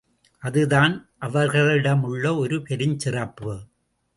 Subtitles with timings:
[0.39, 1.09] அதுதான்
[1.19, 3.63] அவர்களிடமுள்ள ஒரு பெருஞ் சிறப்பு.